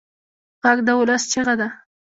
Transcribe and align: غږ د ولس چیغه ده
غږ 0.63 0.77
د 0.87 0.89
ولس 0.99 1.23
چیغه 1.31 1.55
ده 1.59 1.67